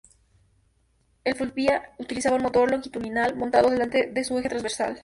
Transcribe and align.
El 1.25 1.35
Fulvia 1.35 1.93
utilizaba 1.99 2.35
un 2.35 2.41
motor 2.41 2.71
longitudinal 2.71 3.35
montado 3.35 3.69
delante 3.69 4.07
de 4.07 4.23
su 4.23 4.35
eje 4.39 4.49
transversal. 4.49 4.99